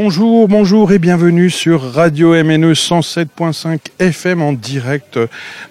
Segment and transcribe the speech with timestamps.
[0.00, 5.18] Bonjour, bonjour et bienvenue sur Radio MNE 107.5 FM en direct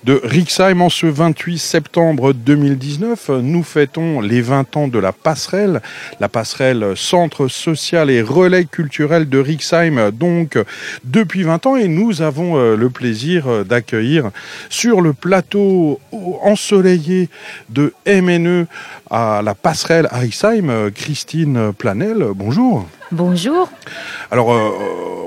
[0.03, 3.29] de Rixheim en ce 28 septembre 2019.
[3.41, 5.81] Nous fêtons les 20 ans de la passerelle,
[6.19, 10.59] la passerelle centre social et relais culturel de Rixheim donc
[11.05, 14.31] depuis 20 ans et nous avons euh, le plaisir d'accueillir
[14.69, 16.01] sur le plateau
[16.41, 17.29] ensoleillé
[17.69, 18.65] de MNE
[19.09, 22.25] à la passerelle à Rixheim Christine Planel.
[22.35, 22.89] Bonjour.
[23.11, 23.69] Bonjour.
[24.31, 24.69] Alors, euh,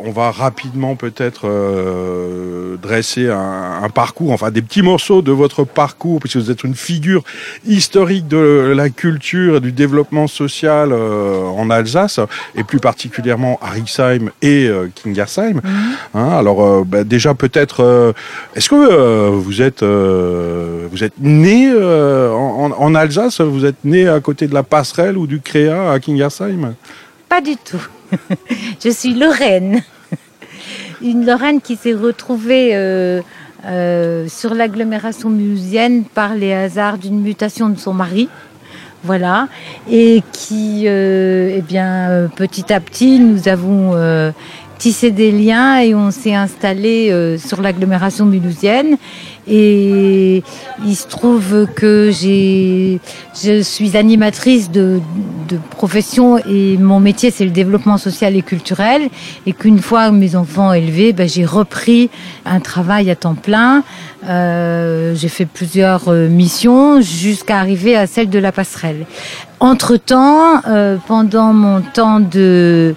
[0.05, 6.21] on va rapidement peut-être euh, dresser un, parcours, enfin des petits morceaux de votre parcours,
[6.21, 7.25] puisque vous êtes une figure
[7.67, 12.21] historique de la culture et du développement social euh, en Alsace,
[12.55, 15.55] et plus particulièrement à Rixheim et Kingersheim.
[15.55, 15.63] Mhm.
[16.15, 18.15] Hein, alors, bah, déjà peut-être,
[18.55, 23.41] est-ce que vous êtes vous êtes né en, en, Alsace?
[23.41, 26.75] Vous êtes né à côté de la passerelle ou du Créa à Kingersheim?
[27.31, 27.87] Pas du tout.
[28.85, 29.83] je suis Lorraine.
[31.01, 33.23] Une Lorraine qui s'est retrouvée euh,
[33.67, 38.29] euh, sur l'agglomération mulhousienne par les hasards d'une mutation de son mari.
[39.05, 39.47] Voilà.
[39.89, 43.95] Et qui, euh, eh bien, petit à petit, nous avons
[44.79, 48.97] tissé des liens et on s'est installé sur l'agglomération mulhousienne.
[49.49, 50.43] Et
[50.87, 53.01] il se trouve que j'ai,
[53.43, 55.01] je suis animatrice de,
[55.49, 59.09] de profession et mon métier c'est le développement social et culturel.
[59.47, 62.11] Et qu'une fois mes enfants élevés, ben, j'ai repris
[62.45, 63.83] un travail à temps plein.
[64.29, 69.07] Euh, j'ai fait plusieurs euh, missions jusqu'à arriver à celle de la passerelle.
[69.61, 72.95] Entre temps, euh, pendant mon temps de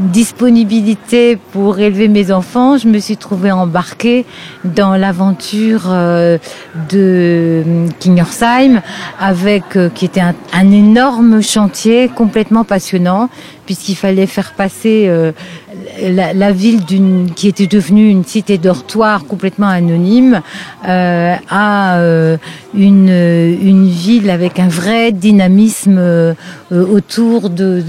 [0.00, 4.24] disponibilité pour élever mes enfants, je me suis trouvée embarquée
[4.64, 6.38] dans l'aventure euh,
[6.90, 8.82] de euh, Kingersheim,
[9.20, 10.34] avec euh, qui était un,
[10.72, 13.28] énorme chantier complètement passionnant,
[13.66, 15.10] puisqu'il fallait faire passer
[16.02, 20.42] la, ville d'une qui était devenue une cité dortoir complètement anonyme
[20.82, 21.98] à
[22.74, 26.34] une, une ville avec un vrai dynamisme
[26.70, 27.82] autour de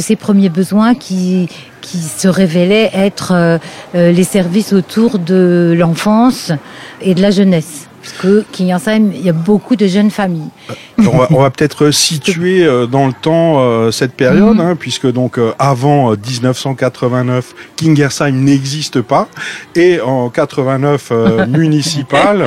[0.00, 1.48] ses premiers besoins qui,
[1.80, 3.58] qui se révélaient être euh,
[3.94, 6.52] euh, les services autour de l'enfance
[7.00, 7.88] et de la jeunesse.
[8.02, 10.50] Parce que Kingersheim, il y a beaucoup de jeunes familles.
[10.70, 14.60] Euh, on va, peut-être situer dans le temps cette période, mhm.
[14.60, 19.28] hein, puisque donc avant 1989, Kingersheim n'existe pas,
[19.74, 21.12] et en 89
[21.48, 22.44] municipal,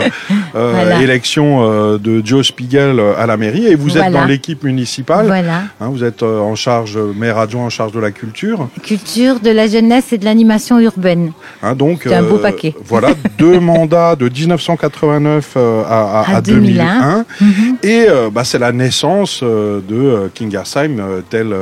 [1.02, 5.26] élection de Joe Spiegel à la mairie, et vous êtes dans l'équipe municipale.
[5.26, 5.64] Voilà.
[5.80, 8.68] Hein, vous êtes en charge, maire adjoint en charge de la culture.
[8.84, 11.32] Culture, de la jeunesse et de l'animation urbaine.
[11.62, 12.74] Hein, donc, c'est un beau paquet.
[12.86, 17.26] Voilà, deux mandats de 1989 euh, à, 2001.
[17.40, 17.78] Mhm.
[17.84, 21.56] Et euh, bah, c'est la naissance euh, de Kingersheim tel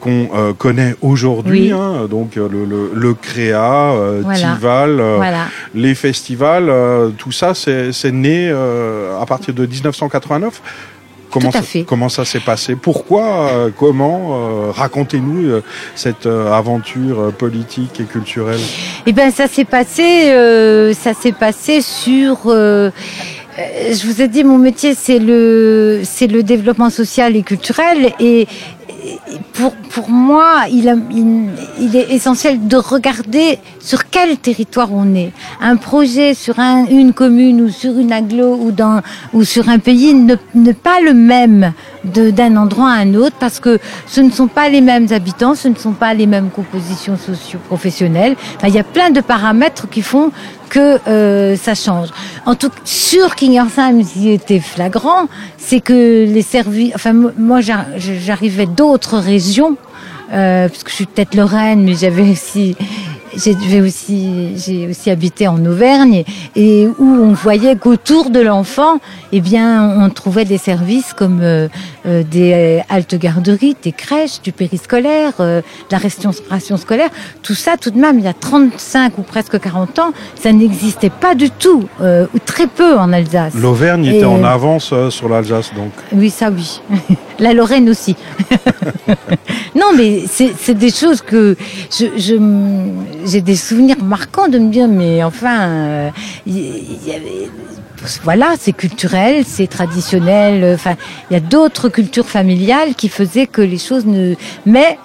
[0.00, 0.28] qu'on
[0.58, 1.72] connaît aujourd'hui.
[1.72, 2.06] Hein.
[2.08, 3.92] donc le, le, Créa,
[4.34, 5.02] Tival,
[5.74, 6.70] les festivals,
[7.18, 10.60] tout ça, c'est né à partir de 1989.
[11.30, 12.76] Comment, ça, comment ça s'est passé?
[12.76, 15.60] Pourquoi Comment Racontez-nous
[15.94, 18.60] cette aventure politique et culturelle?
[19.06, 20.32] Eh ben, ça s'est passé,
[20.94, 22.50] ça s'est passé sur
[23.56, 28.12] je vous ai dit, mon métier, c'est le, c'est le développement social et culturel.
[28.20, 28.46] Et,
[29.52, 30.86] pour, pour moi, il,
[31.96, 35.32] est essentiel de regarder sur quel territoire on est.
[35.60, 38.58] Un projet sur un, une commune ou sur une aglo
[39.32, 40.14] ou, sur un pays
[40.54, 41.72] n'est pas le même
[42.04, 45.68] d'un endroit à un autre parce que ce ne sont pas les mêmes habitants, ce
[45.68, 48.36] ne sont pas les mêmes compositions socio-professionnelles.
[48.62, 50.30] il y a plein de paramètres qui font
[50.68, 52.08] que euh, ça change.
[52.44, 55.28] En tout cas, sur Kingersheim, ce était flagrant,
[55.58, 56.92] c'est que les services.
[56.94, 59.76] Enfin, moi, j'arrivais d'autres régions,
[60.32, 62.76] euh, parce que je suis peut-être Lorraine, mais j'avais aussi
[63.36, 66.24] j'ai aussi, j'ai aussi habité en Auvergne
[66.54, 68.98] et où on voyait qu'autour de l'enfant,
[69.32, 71.68] eh bien, on trouvait des services comme euh,
[72.06, 77.10] euh, des haltes garderies, des crèches, du périscolaire, euh, la restauration scolaire.
[77.42, 81.10] Tout ça, tout de même, il y a 35 ou presque 40 ans, ça n'existait
[81.10, 83.54] pas du tout, ou très peu en Alsace.
[83.54, 85.92] L'Auvergne était en avance sur l'Alsace, donc.
[86.12, 86.80] Oui, ça oui.
[87.38, 88.16] la Lorraine aussi.
[89.74, 91.56] non, mais c'est des choses que
[91.90, 92.34] je, je
[93.26, 96.10] j'ai des souvenirs marquants de me dire, mais enfin, euh,
[96.46, 97.50] y, avait,
[98.22, 100.74] voilà, c'est culturel, c'est traditionnel.
[100.74, 100.96] Enfin,
[101.30, 104.34] il y a d'autres cultures familiales qui faisaient que les choses ne.
[104.64, 104.98] Mais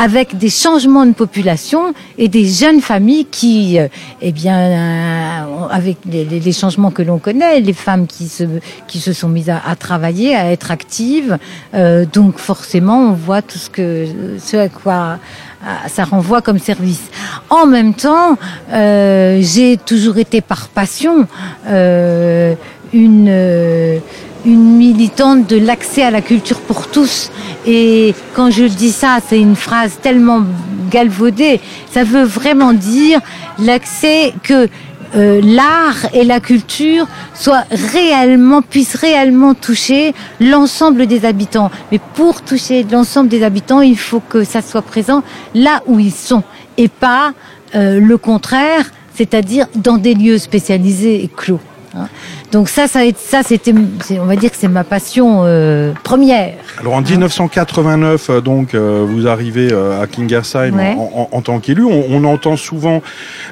[0.00, 3.88] avec des changements de population et des jeunes familles qui, euh,
[4.22, 8.44] eh bien, euh, avec les, changements que l'on connaît, les femmes qui se,
[8.88, 11.36] qui se sont mises à, à travailler, à être actives,
[11.74, 14.06] euh, donc forcément on voit tout ce que,
[14.38, 15.18] ce à quoi
[15.88, 17.02] ça renvoie comme service.
[17.50, 18.36] En même temps,
[18.72, 21.26] euh, j'ai toujours été par passion
[21.68, 22.54] euh,
[22.92, 24.00] une
[24.46, 27.30] une militante de l'accès à la culture pour tous.
[27.66, 30.42] Et quand je dis ça, c'est une phrase tellement
[30.90, 31.60] galvaudée.
[31.92, 33.20] Ça veut vraiment dire
[33.58, 34.68] l'accès que
[35.14, 41.70] euh, l'art et la culture soient réellement, puissent réellement toucher l'ensemble des habitants.
[41.90, 45.22] Mais pour toucher l'ensemble des habitants, il faut que ça soit présent
[45.54, 46.42] là où ils sont
[46.76, 47.32] et pas
[47.74, 51.60] euh, le contraire, c'est-à-dire dans des lieux spécialisés et clos.
[51.96, 52.06] Hein.
[52.52, 53.74] Donc ça, ça, ça c'était,
[54.20, 56.54] on va dire que c'est ma passion euh, première.
[56.78, 60.94] Alors en 1989, euh, donc euh, vous arrivez euh, à Kingersheim Ouais.
[60.96, 61.84] en, en- en tant qu'élu.
[61.84, 63.02] On, on entend souvent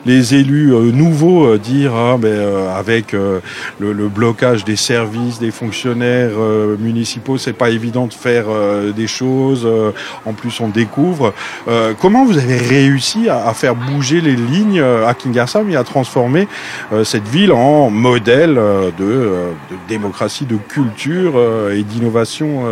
[0.07, 3.41] les élus euh, nouveaux euh, dire ah, ben, euh, avec euh,
[3.81, 8.93] le, le blocage des services, des fonctionnaires euh, municipaux, c'est pas évident de faire euh,
[8.93, 9.63] des choses.
[9.67, 9.91] euh,
[10.27, 11.35] en plus, on découvre.
[11.67, 15.77] Euh, comment vous avez réussi à, à faire bouger les lignes euh, à Kingersheim et
[15.77, 16.47] à transformer
[16.93, 22.65] euh, cette ville en modèle euh, de, euh, de démocratie, de culture euh, et d'innovation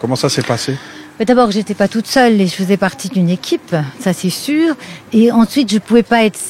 [0.00, 0.76] Comment ça s'est passé?
[1.24, 4.74] D'abord, j'étais pas toute seule et je faisais partie d'une équipe, ça c'est sûr.
[5.12, 6.40] Et ensuite, je pouvais pas être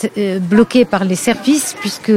[0.41, 2.13] bloquée par les services puisque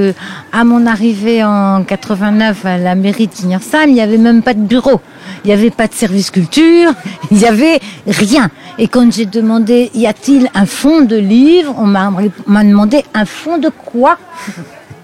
[0.53, 4.53] à mon arrivée en 89 à la mairie de Tignersheim, il n'y avait même pas
[4.53, 5.01] de bureau.
[5.43, 6.93] Il n'y avait pas de service culture,
[7.31, 8.49] il n'y avait rien.
[8.77, 13.57] Et quand j'ai demandé, y a-t-il un fonds de livres on m'a demandé un fonds
[13.57, 14.17] de quoi?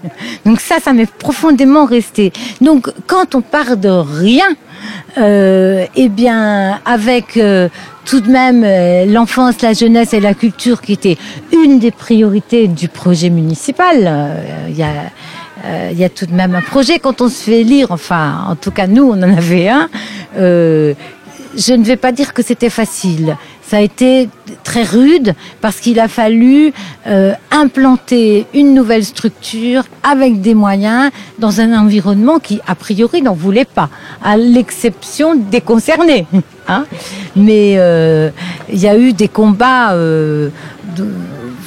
[0.44, 2.32] donc ça, ça m'est profondément resté.
[2.60, 4.48] Donc quand on part de rien,
[5.18, 7.68] euh, eh bien avec euh,
[8.04, 11.16] tout de même euh, l'enfance, la jeunesse et la culture qui était
[11.52, 14.92] une des priorités du projet municipal, euh, il y a
[15.64, 18.44] euh, il y a tout de même un projet quand on se fait lire, enfin
[18.48, 19.88] en tout cas nous on en avait un.
[20.34, 23.36] je ne vais pas dire que c'était facile.
[23.72, 24.28] Ça a été
[24.64, 26.74] très rude parce qu'il a fallu
[27.06, 33.32] euh, implanter une nouvelle structure avec des moyens dans un environnement qui, a priori, n'en
[33.32, 33.88] voulait pas,
[34.22, 36.26] à l'exception des concernés.
[36.68, 36.84] Hein
[37.34, 38.28] Mais euh,
[38.68, 40.50] il y a eu des combats euh,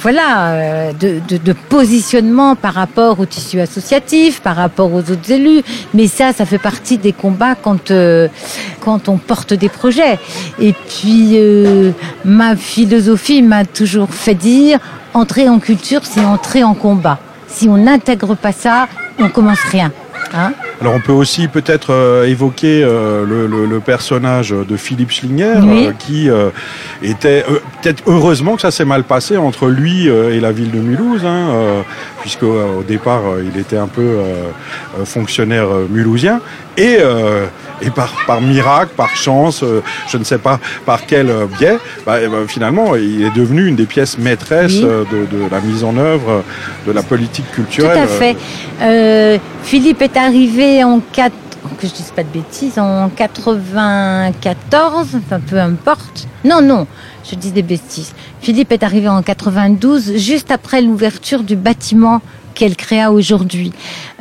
[0.06, 5.64] voilà, euh, de, positionnement par rapport au tissu associatif, par rapport aux autres élus.
[5.94, 8.28] Mais ça, ça fait partie des combats quand, euh,
[8.78, 10.20] quand on porte des projets.
[10.60, 11.90] Et puis, euh,
[12.24, 14.78] ma philosophie m'a toujours fait dire,
[15.12, 17.18] entrer en culture, c'est entrer en combat.
[17.48, 18.86] Si on n'intègre pas ça,
[19.18, 19.90] on commence rien.
[20.34, 25.10] Hein Alors on peut aussi peut-être euh, évoquer euh, le, le- le personnage de Philippe
[25.12, 25.86] Schlinger Oui.
[25.86, 26.28] euh, qui
[27.02, 27.44] était
[27.82, 31.48] peut-être heureusement que ça s'est mal passé entre lui et la ville de Mulhouse, hein,
[32.22, 34.18] puisque au départ il était un peu
[35.04, 36.40] fonctionnaire mulhousien
[36.76, 36.98] et
[37.82, 39.62] et par, par miracle, par chance,
[40.08, 41.76] je ne sais pas par quel biais,
[42.06, 44.80] bah, eh ben, finalement, il est devenu une des pièces maîtresses Oui.
[45.12, 46.42] de, de la mise en œuvre
[46.86, 47.98] de la politique Tout culturelle.
[47.98, 49.40] à fait.
[49.62, 51.32] Philippe est arrivé en 4
[51.78, 56.28] que je dise pas de bêtises, en 94, enfin peu importe.
[56.44, 56.86] Non, non,
[57.28, 58.12] je dis des bêtises.
[58.40, 62.20] Philippe est arrivé en 92, juste après l'ouverture du bâtiment
[62.54, 63.72] qu'elle créa aujourd'hui.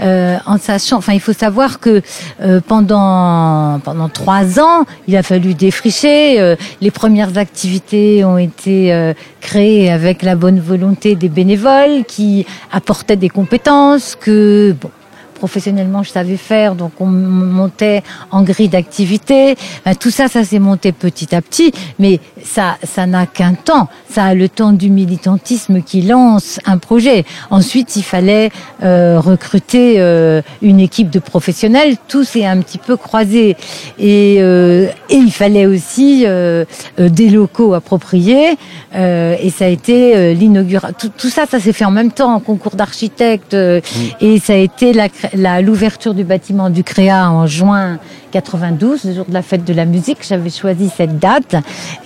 [0.01, 2.01] Euh, en sachant, enfin, il faut savoir que
[2.41, 6.41] euh, pendant pendant trois ans, il a fallu défricher.
[6.41, 12.45] euh, les premières activités ont été euh, créées avec la bonne volonté des bénévoles qui
[12.73, 14.89] apportaient des compétences que bon,
[15.35, 18.01] professionnellement je savais faire, donc on montait
[18.31, 19.55] en grille d'activité.
[19.79, 23.87] Enfin, tout ça, ça s'est monté petit à petit, mais ça, ça n'a qu'un temps.
[24.09, 27.25] Ça a le temps du militantisme qui lance un projet.
[27.49, 28.49] Ensuite, il fallait
[28.83, 31.95] euh, recruter euh, une équipe de professionnels.
[32.07, 33.55] Tout s'est un petit peu croisé,
[33.99, 36.65] et, euh, et il fallait aussi euh,
[36.99, 38.57] euh, des locaux appropriés.
[38.95, 40.95] euh, et ça a été euh, l'inauguration.
[40.97, 43.53] Tout, tout ça, ça s'est fait en même temps, en concours d'architectes.
[43.53, 43.81] euh,
[44.21, 45.24] et ça a été la cré- la-
[45.61, 47.99] l'ouverture du bâtiment du Créa en juin
[48.31, 50.19] 92, le jour de la fête de la musique.
[50.27, 51.55] J'avais choisi cette date.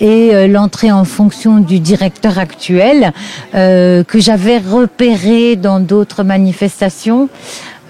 [0.00, 3.12] Et euh, l'entrée en fonction du directeur actuel,
[3.54, 7.28] euh, que j'avais repéré dans d'autres manifestations.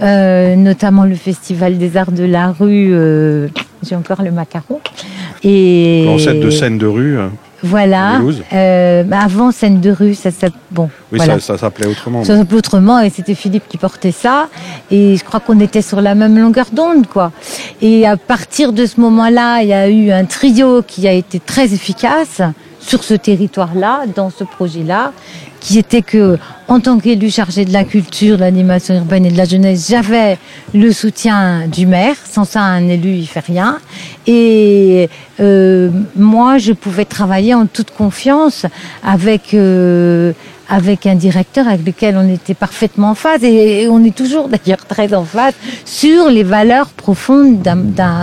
[0.02, 2.94] euh, notamment le Festival des Arts de la Rue,
[3.87, 4.80] j'ai encore le macaron.
[5.44, 7.18] Et L'ancêtre de scène de rue.
[7.62, 8.21] Voilà.
[8.52, 10.90] Euh, bah, avant scène de rue, ça s'appelle bon.
[11.12, 11.35] Oui, voilà.
[11.35, 12.25] ça, ça s'appelait autrement.
[12.25, 14.49] Ça s'appelait autrement et c'était Philippe qui portait ça
[14.90, 17.33] et je crois qu'on était sur la même longueur d'onde quoi.
[17.83, 21.40] Et à partir de ce moment-là, il y a eu un trio qui a été
[21.40, 22.43] très efficace.
[22.80, 25.12] Sur ce territoire-là, dans ce projet-là,
[25.60, 29.37] qui était que, en tant qu'élu chargé de la culture, de l'animation urbaine et de
[29.37, 30.38] la jeunesse, j'avais
[30.72, 32.16] le soutien du maire.
[32.25, 33.78] Sans ça, un élu, il fait rien.
[34.26, 35.08] Et
[35.40, 38.64] euh, moi, je pouvais travailler en toute confiance
[39.04, 40.32] avec euh,
[40.70, 44.87] avec un directeur avec lequel on était parfaitement en phase et, on est toujours d'ailleurs
[44.87, 47.61] très en phase sur les valeurs profondes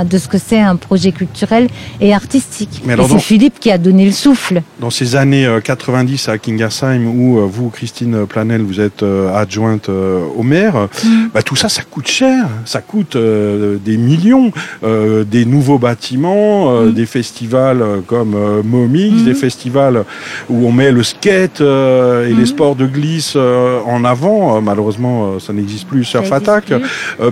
[0.10, 1.68] de ce que c'est un projet culturel
[2.00, 2.82] et artistique.
[2.88, 4.62] et c'est Philippe qui a donné le souffle.
[4.80, 9.36] Dans ces années 90 euh, à Kingersheim où euh, vous, Christine Planel, vous êtes euh,
[9.36, 11.10] adjointe au maire, mm.
[11.34, 12.46] bah, tout ça, ça coûte cher.
[12.64, 14.52] Ça coûte des millions.
[14.84, 16.94] des nouveaux bâtiments, mm.
[16.94, 19.26] des festivals comme Momix, mm.
[19.26, 20.06] des festivals
[20.50, 25.88] où on met le skate et les sports de glisse en avant, malheureusement ça n'existe
[25.88, 26.72] plus, Surf Attack,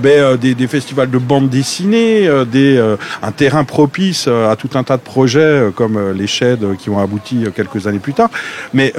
[0.01, 5.01] ben, des, festivals de bande dessinée, des, un terrain propice à tout un tas de
[5.01, 8.29] projets comme les Sheds qui ont abouti quelques années plus tard.
[8.73, 8.93] Mais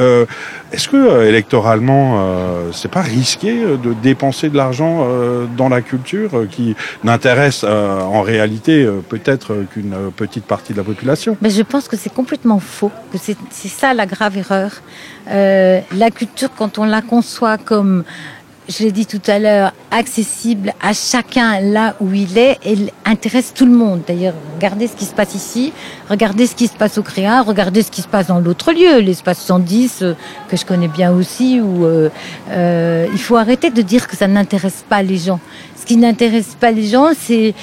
[0.73, 2.21] est-ce que électoralement
[2.73, 5.07] c'est pas risqué de dépenser de l'argent
[5.57, 6.75] dans la culture qui
[7.05, 11.37] n'intéresse en réalité peut-être qu'une petite partie de la population?
[11.41, 14.71] Mais je pense que c'est complètement faux, que c'est ça la grave erreur.
[15.29, 18.05] Euh, la culture, quand on la conçoit comme,
[18.69, 23.53] je l'ai dit tout à l'heure, accessible à chacun là où il est, elle intéresse
[23.55, 24.03] tout le monde.
[24.07, 25.73] D'ailleurs, regardez ce qui se passe ici,
[26.11, 28.99] regardez ce qui se passe au Créa, regardez ce qui se passe dans l'autre lieu,
[28.99, 30.15] l'espace 110, euh,
[30.49, 32.09] que je connais bien aussi, où euh,
[32.51, 35.41] euh, il faut arrêter de dire que ça n'intéresse pas les gens.
[35.77, 37.55] Ce qui n'intéresse pas les gens, c'est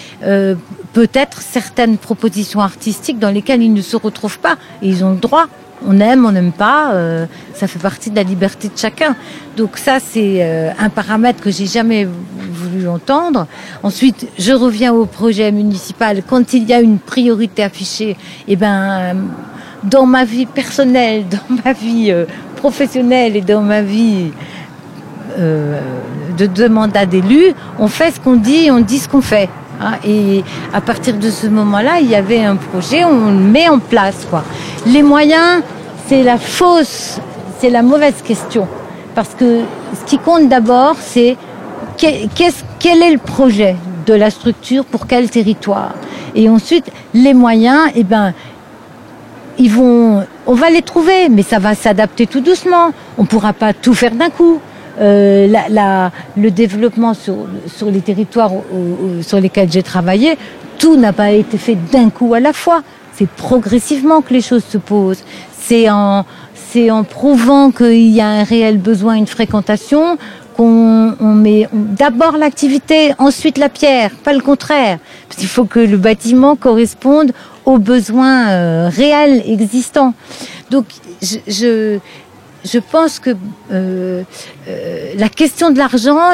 [0.94, 4.56] peut-être certaines propositions artistiques dans lesquelles ils ne se retrouvent pas.
[4.82, 5.48] Et ils ont le droit
[5.88, 9.16] on aime, on n'aime pas, euh, ça fait partie de la liberté de chacun.
[9.58, 12.08] Donc ça, c'est euh, un paramètre que j'ai jamais
[12.52, 13.48] voulu entendre.
[13.84, 16.24] Ensuite, je reviens au projet municipal.
[16.28, 19.16] Quand il y a une priorité affichée, eh ben,
[19.84, 22.26] dans ma vie personnelle, dans ma vie euh,
[22.56, 24.32] professionnelle et dans ma vie
[25.36, 29.50] de deux mandats d'élu, on fait ce qu'on dit on dit ce qu'on fait.
[29.84, 33.68] Hein, et à partir de ce moment-là, il y avait un projet, on le met
[33.68, 34.26] en place.
[34.30, 34.44] Quoi.
[34.86, 35.62] Les moyens,
[36.08, 37.20] c'est la fausse,
[37.60, 38.68] c'est la mauvaise question.
[39.14, 39.62] Parce que
[40.00, 41.36] ce qui compte d'abord, c'est
[41.98, 43.76] quel est le projet
[44.06, 45.92] de la structure pour quel territoire.
[46.34, 48.34] Et ensuite, les moyens, eh ben,
[49.60, 52.92] on va les trouver, mais ça va s'adapter tout doucement.
[53.18, 54.60] On ne pourra pas tout faire d'un coup.
[55.00, 58.52] Euh, la, le développement sur, sur les territoires
[59.22, 60.38] sur lesquels j'ai travaillé,
[60.78, 62.84] tout n'a pas été fait d'un coup à la fois.
[63.14, 65.24] C'est progressivement que les choses se posent.
[65.58, 66.26] C'est en,
[66.70, 70.18] c'est en prouvant qu'il y a un réel besoin, une fréquentation,
[70.56, 75.00] qu'on on met d'abord l'activité, ensuite la pierre, pas le contraire.
[75.28, 77.32] Parce qu'il faut que le bâtiment corresponde
[77.66, 80.14] aux besoins euh, réels existants.
[80.70, 80.86] Donc,
[81.22, 82.00] je, je,
[82.64, 83.32] je pense que
[83.72, 84.24] euh,
[84.68, 86.32] euh, la question de l'argent,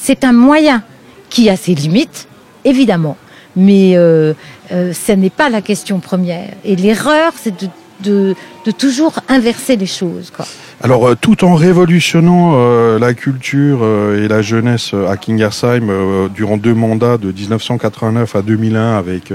[0.00, 0.82] c'est un moyen
[1.30, 2.28] qui a ses limites,
[2.64, 3.16] évidemment,
[3.56, 4.34] mais euh,
[4.70, 6.50] ce n'est pas la question première.
[6.64, 7.68] Et l'erreur, c'est de,
[8.00, 8.34] de,
[8.64, 10.30] de, toujours inverser les choses.
[10.34, 10.46] Quoi.
[10.84, 16.58] Alors, euh, tout en révolutionnant euh, la culture euh, et la jeunesse à Kingersheim durant
[16.58, 19.32] deux mandats de 1989 à 2001 avec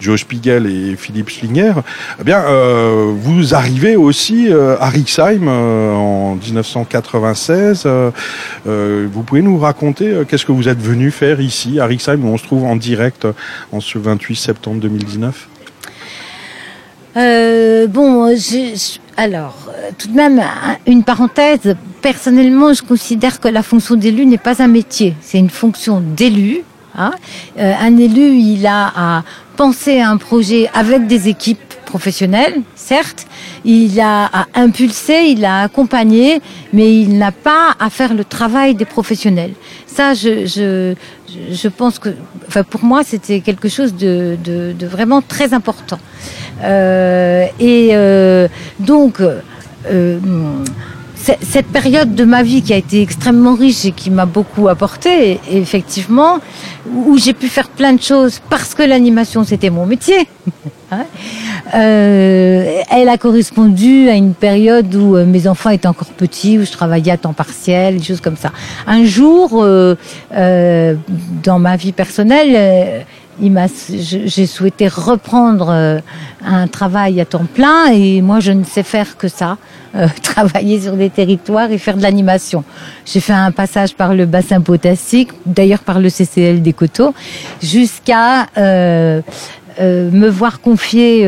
[0.00, 1.74] Joe Spiegel et Philippe Schlinger,
[2.18, 2.42] eh bien,
[3.10, 7.86] vous arrivez aussi à Rixheim en 1996.
[8.64, 12.38] vous pouvez nous raconter qu'est-ce que vous êtes venu faire ici à Rixheim où on
[12.38, 13.26] se trouve en direct
[13.72, 15.48] en ce 28 septembre 2019
[17.16, 20.42] euh, bon, je, alors, euh, tout de même,
[20.86, 21.76] une parenthèse.
[22.00, 26.62] Personnellement, je considère que la fonction d'élu n'est pas un métier, c'est une fonction d'élu.
[26.96, 27.12] Hein.
[27.58, 29.22] Euh, un élu, il a à
[29.56, 33.26] penser à un projet avec des équipes professionnelles, certes.
[33.64, 36.40] Il a à impulser, il a à accompagner,
[36.72, 39.52] mais il n'a pas à faire le travail des professionnels.
[39.86, 40.94] Ça, je, je,
[41.50, 42.10] je pense que,
[42.48, 45.98] enfin, pour moi, c'était quelque chose de, de, de, vraiment très important.
[46.62, 48.48] Euh, et euh,
[48.80, 49.20] donc,
[49.90, 50.18] euh,
[51.14, 55.38] cette période de ma vie qui a été extrêmement riche et qui m'a beaucoup apporté,
[55.50, 56.40] effectivement,
[56.90, 60.26] où j'ai pu faire plein de choses parce que l'animation c'était mon métier.
[61.74, 66.64] Euh, elle a correspondu à une période où euh, mes enfants étaient encore petits, où
[66.64, 68.52] je travaillais à temps partiel, des choses comme ça.
[68.86, 69.94] Un jour, euh,
[70.34, 70.94] euh
[71.42, 73.04] dans ma vie personnelle,
[73.40, 76.00] j'ai souhaité reprendre euh,
[76.44, 79.58] un travail à temps plein et moi je ne sais faire que ça,
[79.94, 82.64] euh, travailler sur des territoires et faire de l'animation.
[83.06, 87.14] J'ai fait un passage par le bassin potassique, d'ailleurs par le CCL des Coteaux,
[87.62, 89.22] jusqu'à euh,
[89.80, 91.26] me voir confier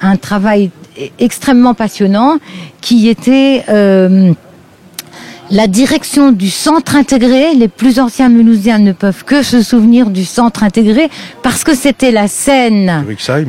[0.00, 0.70] un travail
[1.18, 2.38] extrêmement passionnant
[2.80, 3.64] qui était
[5.50, 7.54] la direction du centre intégré.
[7.54, 11.08] Les plus anciens Mulhousiens ne peuvent que se souvenir du centre intégré
[11.42, 13.04] parce que c'était la scène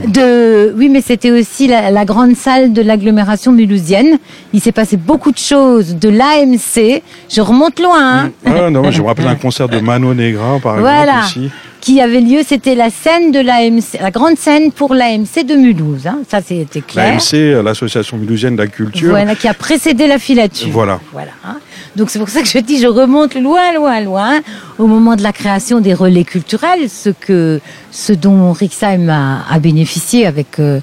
[0.07, 0.73] de.
[0.77, 4.17] Oui, mais c'était aussi la, grande salle de l'agglomération mulhousienne.
[4.53, 7.01] Il s'est passé beaucoup de choses de l'AMC.
[7.29, 8.25] Je remonte loin.
[8.25, 8.31] Hein.
[8.45, 11.21] Ah, non, je me rappelle un concert de Mano Negra, par voilà.
[11.25, 11.49] exemple.
[11.85, 16.07] Qui avait lieu, c'était la scène de l'AMC, la grande scène pour l'AMC de Mulhouse.
[16.07, 16.21] Hein.
[16.27, 17.19] Ça, c'était clair.
[17.19, 19.11] L'AMC, l'Association mulhousienne de la culture.
[19.11, 20.69] Voilà, qui a précédé la filature.
[20.71, 20.99] Voilà.
[21.13, 21.29] Voilà.
[21.45, 21.57] Hein.
[21.95, 24.39] Donc c'est pour ça que je dis, je remonte loin, loin, loin,
[24.79, 27.61] au moment de la création des relais culturels, ce que,
[27.91, 30.79] ce dont Rixheim a, bénéficié avec euh,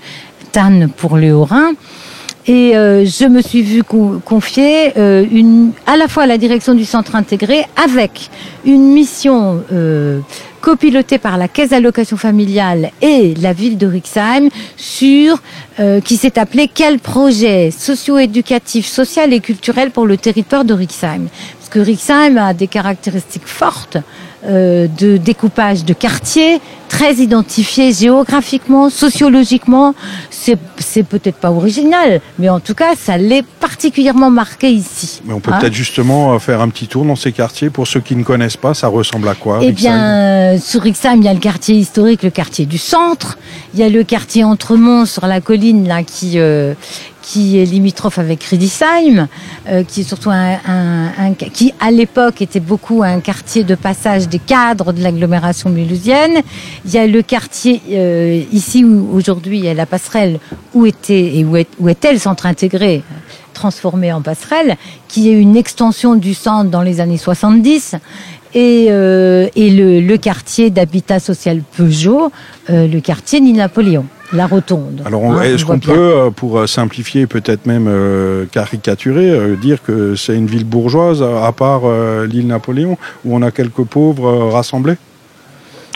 [0.52, 1.72] Tannes pour le Haut-Rhin.
[2.46, 6.84] Et euh, je me suis vue confier euh, une, à la fois la direction du
[6.84, 8.30] centre intégré avec
[8.64, 10.18] une mission euh,
[10.62, 15.42] copilotée par la caisse d'allocation familiale et la ville de Rixheim sur
[15.80, 21.26] euh, qui s'est appelé quel projet socio-éducatif, social et culturel pour le territoire de Rixheim.
[21.58, 23.98] Parce que Rixheim a des caractéristiques fortes
[24.44, 29.94] euh, de découpage de quartiers très identifiés géographiquement, sociologiquement.
[30.30, 35.22] C'est peut-être pas original, mais en tout cas, ça l'est particulièrement marqué ici.
[35.24, 35.58] Mais on peut hein.
[35.60, 37.70] peut-être justement euh, faire un petit tour dans ces quartiers.
[37.70, 41.24] Pour ceux qui ne connaissent pas, ça ressemble à quoi Eh bien, sur Rixheim, il
[41.24, 43.38] y a le quartier historique, le quartier du centre.
[43.74, 46.74] Il y a le quartier Entremont sur la colline là qui euh,
[47.22, 49.28] qui est limitrophe avec Riedisheim,
[49.68, 54.38] euh, qui est surtout un, qui à l'époque était beaucoup un quartier de passage des
[54.38, 56.42] cadres de l'agglomération mulhousienne.
[56.84, 60.38] Il y a le quartier euh, ici où aujourd'hui il y a la passerelle
[60.74, 63.02] où était et où, est, où était le centre intégré
[63.52, 64.76] transformé en passerelle,
[65.08, 67.96] qui est une extension du centre dans les années 70
[68.54, 72.30] et, euh, et le, le, quartier d'habitat social Peugeot,
[72.68, 75.02] le quartier Nîmes-Napoléon la rotonde.
[75.04, 80.14] Alors, hein, est-ce qu'on peut, euh, pour euh, simplifier, peut-être même euh, caricaturer, dire que
[80.16, 81.82] c'est une ville bourgeoise, à part
[82.26, 84.96] l'île Napoléon, où on a quelques pauvres rassemblés?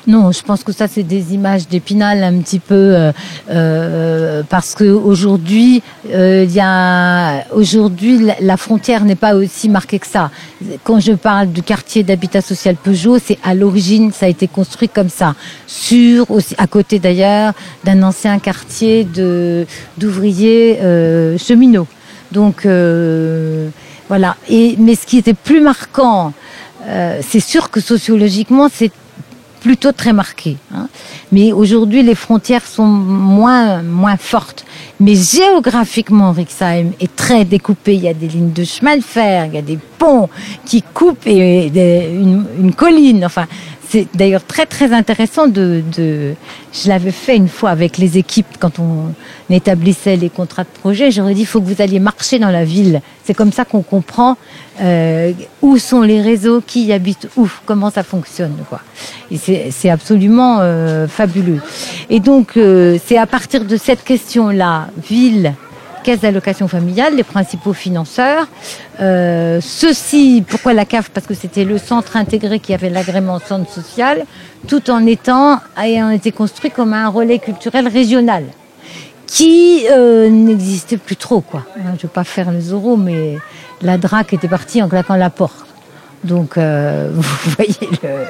[0.06, 3.12] Non, je pense que ça c'est des images d'Épinal un petit peu euh,
[3.50, 5.82] euh parce que aujourd'hui
[6.12, 10.30] euh, il y a aujourd'hui la frontière n'est pas aussi marquée que ça.
[10.84, 14.88] Quand je parle du quartier d'habitat social Peugeot, c'est à l'origine ça a été construit
[14.88, 15.34] comme ça,
[15.66, 17.52] sur aussi à côté d'ailleurs
[17.82, 19.04] d'un ancien quartier
[19.98, 21.88] d'ouvriers euh, cheminots.
[22.30, 22.66] Donc
[24.08, 24.36] voilà.
[24.48, 26.32] Et mais ce qui était plus marquant,
[27.28, 28.92] c'est sûr que sociologiquement c'est
[29.66, 30.56] plutôt très marqué.
[30.72, 30.86] Hein.
[31.32, 33.82] Mais aujourd'hui, les frontières sont moins,
[34.16, 34.64] fortes.
[35.00, 37.94] Mais géographiquement, Rixheim est très découpé.
[37.96, 40.28] Il y a des lignes de chemin de fer, il y a des ponts
[40.64, 43.24] qui coupent une, une colline.
[43.24, 43.46] Enfin,
[43.88, 46.34] c'est d'ailleurs très très intéressant de, de
[46.72, 49.14] je l'avais fait une fois avec les équipes quand on
[49.50, 51.10] établissait les contrats de projet.
[51.10, 53.00] J'aurais dit il faut que vous alliez marcher dans la ville.
[53.24, 54.36] C'est comme ça qu'on comprend
[54.80, 58.80] euh, où sont les réseaux, qui y habite où, comment ça fonctionne quoi.
[59.30, 59.38] Et
[59.70, 61.60] c'est absolument euh, fabuleux.
[62.10, 65.54] Et donc euh, c'est à partir de cette question là, ville
[66.06, 68.46] caisse d'allocation familiale, les principaux financeurs.
[69.00, 71.10] Euh, ceci, pourquoi la CAF?
[71.10, 74.24] Parce que c'était le centre intégré qui avait l'agrément centre social,
[74.68, 78.44] tout en étant ayant été construit comme un relais culturel régional
[79.26, 81.64] qui euh, n'existait plus trop quoi.
[81.76, 83.38] Je ne veux pas faire les euros, mais
[83.82, 85.66] la DRAC était partie en claquant la porte.
[86.22, 88.26] Donc, euh, vous voyez le.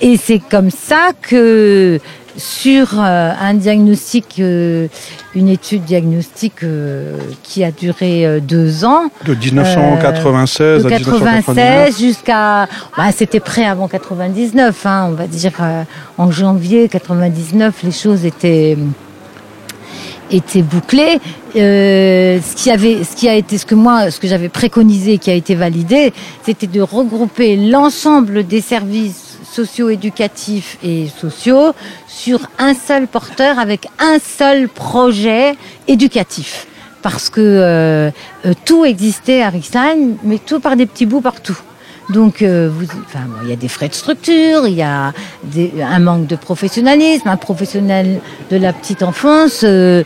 [0.00, 1.98] Et c'est comme ça que
[2.36, 4.88] sur euh, un diagnostic, euh,
[5.34, 9.10] une étude diagnostique euh, qui a duré deux ans.
[9.24, 12.68] De 1996 à 96 jusqu'à.
[12.96, 15.52] Bah, C'était prêt avant 99, hein, on va dire
[16.18, 18.76] en janvier 99, les choses étaient
[20.30, 21.18] étaient bouclées.
[21.54, 25.30] ce qui avait, ce qui a été, ce que moi, ce que j'avais préconisé, qui
[25.30, 31.74] a été validé, c'était de regrouper l'ensemble des services socio-éducatifs et sociaux
[32.08, 35.54] sur un seul porteur avec un seul projet
[35.88, 36.66] éducatif.
[37.02, 38.10] Parce que euh,
[38.46, 41.58] euh, tout existait à Rixheim, mais tout par des petits bouts partout.
[42.10, 42.68] Donc, euh,
[43.06, 45.12] enfin, il y a des frais de structure, il y a
[45.82, 50.04] un manque de professionnalisme, un professionnel de la petite enfance, c'est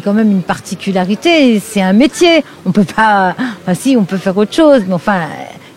[0.00, 2.44] quand même une particularité, c'est un métier.
[2.66, 3.34] On peut pas,
[3.74, 5.22] si, on peut faire autre chose, mais enfin,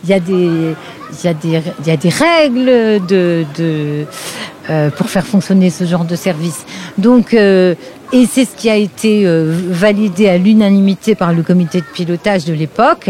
[0.04, 0.76] il y a des,
[1.12, 4.06] il y a des, il y a des règles de, de
[4.70, 6.66] euh, pour faire fonctionner ce genre de service.
[6.98, 7.76] Donc, euh,
[8.14, 12.46] Et c'est ce qui a été euh, validé à l'unanimité par le comité de pilotage
[12.46, 13.10] de l'époque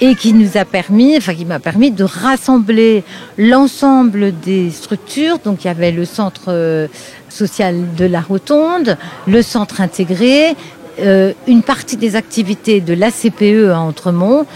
[0.00, 3.04] et qui nous a permis, enfin qui m'a permis de rassembler
[3.36, 5.38] l'ensemble des structures.
[5.44, 6.88] Donc il y avait le centre euh,
[7.28, 10.56] social de la Rotonde, le centre intégré,
[11.00, 14.46] euh, une partie des activités de l'ACPE à Entremont,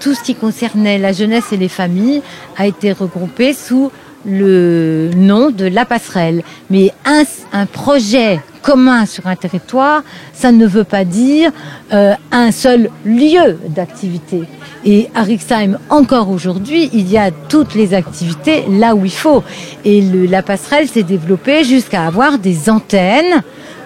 [0.00, 2.22] tout ce qui concernait la jeunesse et les familles
[2.56, 3.92] a été regroupé sous
[4.24, 6.42] le nom de la passerelle.
[6.70, 11.50] Mais un, projet commun sur un territoire, ça ne veut pas dire
[11.92, 14.42] euh, un seul lieu d'activité.
[14.84, 19.42] Et à Rixheim, encore aujourd'hui, il y a toutes les activités là où il faut.
[19.84, 23.42] Et la passerelle s'est développée jusqu'à avoir des antennes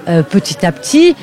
[0.08, 1.16] euh, petit à petit.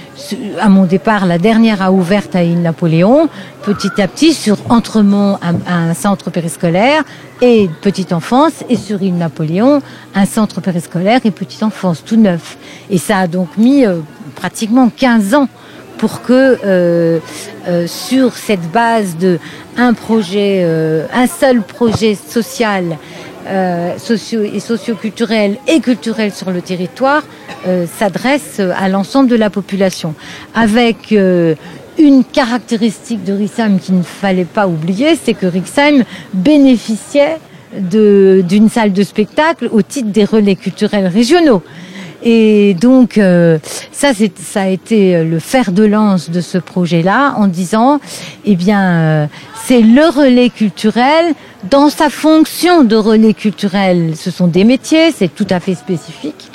[0.60, 3.30] À mon départ, la dernière a ouvert à île Napoléon.
[3.62, 7.04] Petit à petit, sur Entremont, un, un, centre périscolaire
[7.42, 9.82] et petite enfance, et sur île Napoléon,
[10.16, 12.58] un centre périscolaire et petite enfance, tout neuf.
[12.90, 14.00] Et ça a donc mis euh,
[14.36, 15.48] pratiquement 15 ans
[15.98, 17.20] pour que euh,
[17.88, 19.40] sur cette base de
[19.78, 20.68] un projet,
[21.14, 22.98] un seul projet social
[23.46, 23.98] euh,
[24.54, 27.24] et socioculturel et culturel sur le territoire
[27.68, 30.16] euh, s'adresse à l'ensemble de la population.
[30.56, 31.56] Avec euh,
[31.98, 36.04] une caractéristique de Rixheim qu'il ne fallait pas oublier, c'est que Rixheim
[36.34, 37.38] bénéficiait
[37.76, 41.64] d'une salle de spectacle au titre des relais culturels régionaux.
[42.24, 43.60] Et donc, euh,
[43.92, 48.00] ça, ça a été le fer de lance de ce projet-là, en disant,
[48.46, 49.28] eh bien, euh,
[49.66, 51.34] c'est le relais culturel
[51.70, 54.14] dans sa fonction de relais culturel.
[54.16, 56.50] Ce sont des métiers, c'est tout à fait spécifique,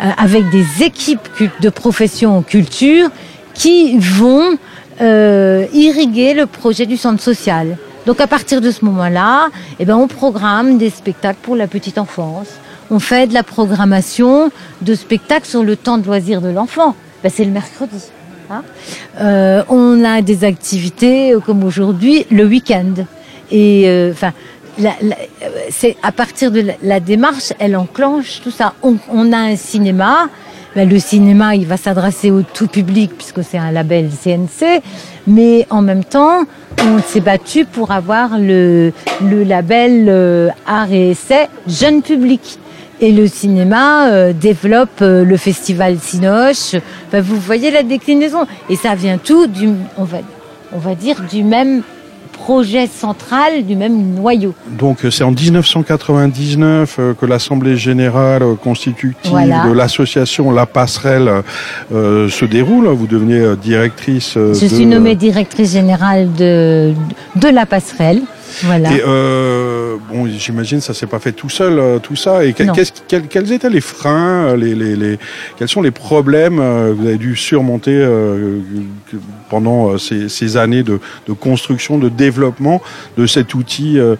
[0.00, 1.28] euh, avec des équipes
[1.60, 3.10] de profession culture
[3.54, 4.56] qui vont
[5.00, 7.76] euh, irriguer le projet du centre social.
[8.06, 11.98] Donc à partir de ce moment-là, eh ben, on programme des spectacles pour la petite
[11.98, 12.48] enfance.
[12.92, 14.52] On fait de la programmation
[14.82, 16.94] de spectacles sur le temps de loisir de l'enfant.
[17.22, 18.02] Ben, c'est le mercredi.
[18.50, 18.62] Hein
[19.20, 22.92] euh, on a des activités comme aujourd'hui le week-end.
[23.50, 24.32] Et enfin,
[24.80, 24.90] euh,
[25.70, 28.74] c'est à partir de la, démarche, elle enclenche tout ça.
[28.82, 30.28] On, a un cinéma.
[30.74, 34.82] Ben, le cinéma, il va s'adresser au tout public puisque c'est un label CNC,
[35.26, 36.44] mais en même temps,
[36.78, 42.58] on s'est battu pour avoir le, label euh, art et essai jeune public.
[43.02, 46.76] Et le cinéma euh, développe euh, le festival Cinoche.
[47.10, 48.46] Ben, vous voyez la déclinaison.
[48.70, 50.18] Et ça vient tout du, on va,
[50.72, 51.82] on va dire, du même
[52.32, 54.54] projet central du même noyau.
[54.66, 59.66] Donc c'est en 1999 euh, que l'Assemblée générale constitutive voilà.
[59.66, 61.30] de l'association La Passerelle
[61.92, 62.88] euh, se déroule.
[62.88, 64.32] Vous devenez euh, directrice.
[64.34, 64.54] Je de...
[64.54, 66.92] suis nommée directrice générale de,
[67.36, 68.22] de La Passerelle.
[68.62, 68.92] Voilà.
[68.92, 72.44] Et euh, bon, j'imagine ça s'est pas fait tout seul, euh, tout ça.
[72.44, 72.64] Et que,
[73.08, 75.18] quels, quels étaient les freins, les, les, les,
[75.56, 78.58] quels sont les problèmes euh, que vous avez dû surmonter euh,
[79.48, 82.80] pendant ces, ces années de, de, construction, de développement
[83.16, 84.16] de cet outil, euh,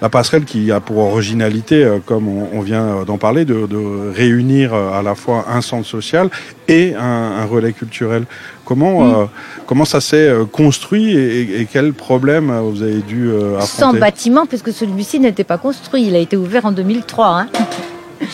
[0.00, 4.12] la passerelle, qui a pour originalité, euh, comme on, on vient d'en parler, de, de,
[4.14, 6.30] réunir à la fois un centre social
[6.68, 8.24] et un, un relais culturel.
[8.64, 9.14] Comment, mmh.
[9.14, 9.24] euh,
[9.66, 14.46] comment ça s'est construit et, et, quels problèmes vous avez dû euh, affronter Sans bâtiment,
[14.46, 16.06] puisque celui-ci n'était pas construit.
[16.06, 17.26] Il a été ouvert en 2003.
[17.26, 17.48] Hein.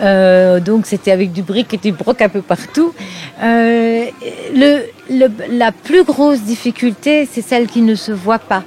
[0.00, 2.92] Euh, donc c'était avec du brique et du broc un peu partout.
[3.42, 4.06] Euh,
[4.52, 8.64] le, le, la plus grosse difficulté, c'est celle qui ne se voit pas.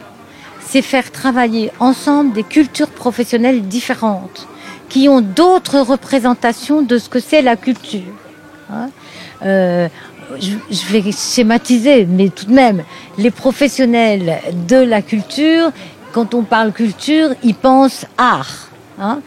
[0.61, 4.47] C'est faire travailler ensemble des cultures professionnelles différentes,
[4.87, 8.13] qui ont d'autres représentations de ce que c'est la culture.
[8.71, 8.89] Hein
[9.45, 9.87] euh,
[10.39, 12.83] je, vais schématiser, mais tout de même,
[13.17, 15.71] les professionnels de la culture,
[16.11, 18.69] quand on parle culture, ils pensent art.
[18.99, 19.19] Hein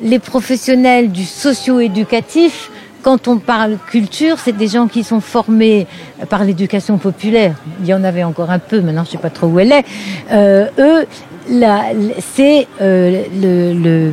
[0.00, 2.70] les professionnels du socio-éducatif,
[3.02, 5.86] quand on parle culture, c'est des gens qui sont formés
[6.28, 7.54] par l'éducation populaire.
[7.80, 9.72] Il y en avait encore un peu, maintenant je ne sais pas trop où elle
[9.72, 9.84] est.
[10.32, 11.06] Euh, eux,
[12.34, 14.12] c'est euh, le, le,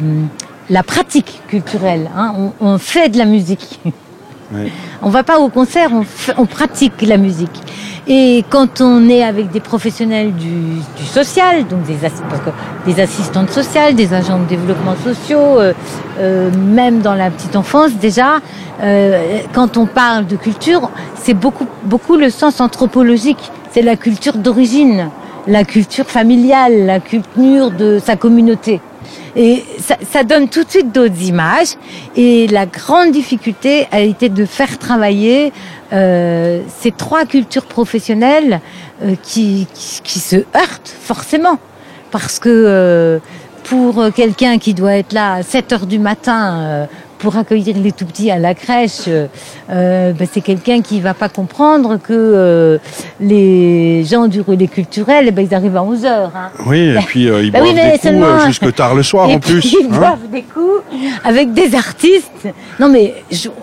[0.69, 2.09] la pratique culturelle.
[2.15, 2.35] Hein.
[2.37, 3.79] On, on, fait de la musique.
[5.01, 5.89] On va pas au concert,
[6.37, 7.61] on, pratique la musique.
[8.07, 14.39] Et quand on est avec des professionnels du, social, donc des assistantes sociales, des agents
[14.39, 15.73] de développement sociaux, euh,
[16.19, 18.39] euh, même dans la petite enfance déjà,
[18.81, 23.51] euh, quand on parle de culture, c'est beaucoup, beaucoup le sens anthropologique.
[23.71, 25.09] C'est la culture d'origine,
[25.47, 28.81] la culture familiale, la culture de sa communauté.
[29.35, 31.75] Et ça, donne tout de suite d'autres images.
[32.15, 35.51] Et la grande difficulté a été de faire travailler
[35.91, 38.61] euh, ces trois cultures professionnelles
[39.03, 41.59] euh, qui, qui, qui, se heurtent forcément.
[42.11, 43.19] Parce que euh,
[43.63, 46.87] pour quelqu'un qui doit être là à 7 heures du matin
[47.23, 51.29] pour accueillir les tout petits à la crèche, euh, ben, c'est quelqu'un qui va pas
[51.29, 52.79] comprendre que
[53.19, 56.31] les gens du relais culturel, ben, ils arrivent à 11 heures.
[56.35, 56.51] Hein.
[56.67, 59.63] Oui, et puis ils ben boivent des coups jusque tard le soir en plus.
[59.63, 59.97] Ils hein.
[59.97, 60.83] boivent des coups
[61.23, 62.49] avec des artistes.
[62.79, 63.15] Non mais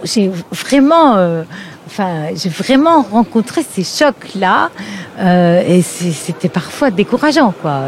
[0.05, 1.44] j'ai vraiment
[1.90, 4.70] enfin, j'ai vraiment rencontré ces chocs-là,
[5.18, 7.81] euh, et c'était parfois décourageant, quoi,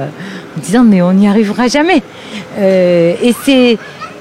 [0.57, 2.03] en disant mais on n'y arrivera jamais.
[2.59, 3.79] Euh, et c'est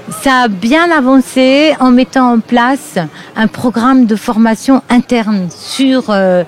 [0.10, 2.98] ça a bien avancé en mettant en place
[3.36, 6.44] un programme de formation interne sur, euh,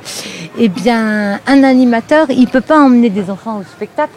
[0.58, 4.14] eh bien, un animateur, il peut pas emmener des enfants au spectacle,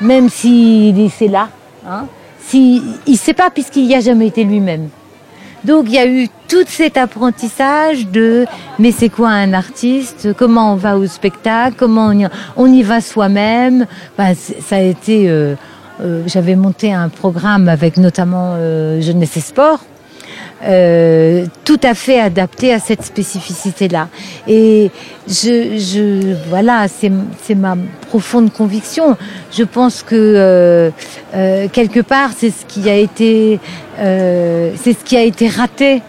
[0.00, 1.48] même s'il est là.
[1.88, 2.06] Hein,
[2.40, 4.88] si, il sait pas puisqu'il n'y a jamais été lui-même.
[5.64, 8.46] Donc il y a eu tout cet apprentissage de
[8.78, 10.32] mais c'est quoi un artiste?
[10.34, 11.74] Comment on va au spectacle?
[11.76, 12.12] Comment
[12.56, 13.86] on y, va soi-même?
[14.16, 15.28] Ça a été...
[15.28, 15.56] Euh,
[16.00, 19.80] euh, j'avais monté un programme avec notamment euh, Jeunesse et Sport
[20.64, 24.08] euh, tout à fait adapté à cette spécificité-là.
[24.48, 24.90] Et
[25.28, 27.76] je, je voilà, c'est ma
[28.08, 29.16] profonde conviction.
[29.52, 30.90] Je pense que euh,
[31.34, 33.60] euh, quelque part, c'est ce qui a été,
[33.98, 36.02] c'est ce qui a été raté.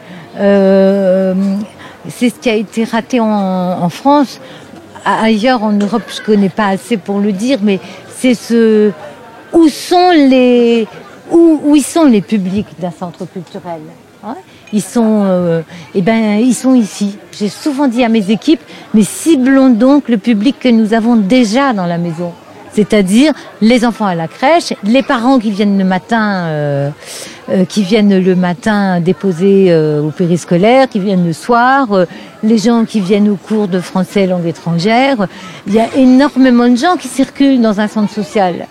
[2.10, 4.39] C'est ce qui a été raté en, en France.
[5.04, 7.80] Ailleurs en Europe, je connais pas assez pour le dire, mais
[8.17, 8.91] c'est ce
[9.54, 10.88] où sont les
[11.32, 13.82] où, où sont les publics d'un centre culturel.
[14.74, 15.62] Ils sont, euh,
[15.96, 17.18] eh ben, ils sont ici.
[17.32, 18.62] J'ai souvent dit à mes équipes,
[18.94, 22.34] mais ciblons donc le public que nous avons déjà dans la maison.
[22.74, 26.90] C'est-à-dire les enfants à la crèche, les parents qui viennent le matin, euh,
[27.50, 31.88] euh, qui viennent le matin déposer au périscolaire, qui viennent le soir,
[32.44, 35.28] les gens qui viennent au cours de français langue étrangère.
[35.66, 38.68] Il y a énormément de gens qui circulent dans un centre social.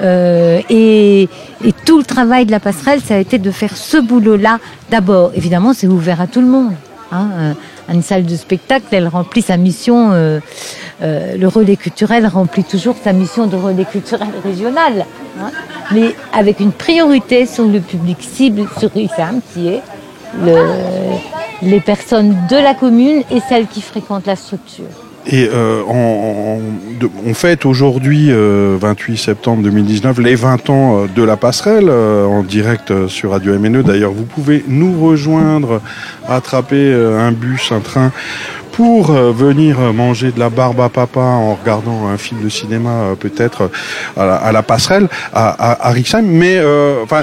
[0.00, 1.28] Euh, et,
[1.84, 4.58] tout le travail de la passerelle, ça a été de faire ce boulot-là
[4.90, 5.32] d'abord.
[5.34, 6.72] Évidemment, c'est ouvert à tout le monde.
[7.12, 7.28] Hein.
[7.34, 7.52] Euh,
[7.92, 10.10] une salle de spectacle, elle remplit sa mission.
[10.12, 10.40] Euh,
[11.00, 15.06] le relais culturel remplit toujours sa mission de relais culturel régional,
[15.40, 15.50] hein.
[15.92, 19.82] mais avec une priorité sur le public cible sur ISAM, qui est
[20.42, 20.56] le,
[21.62, 25.05] les personnes de la commune et celles qui fréquentent la structure.
[25.28, 26.60] Et euh, on,
[27.26, 32.42] on, fête aujourd'hui, 28 euh, septembre 2019, les 20 ans euh, de la passerelle en
[32.44, 33.82] direct sur Radio MNE.
[33.82, 35.80] D'ailleurs, vous pouvez nous rejoindre,
[36.28, 38.12] attraper un bus, un train
[38.72, 43.70] pour venir manger de la barbe à papa en regardant un film de cinéma peut-être
[44.18, 46.60] à, la passerelle à, à, Mais
[47.02, 47.22] enfin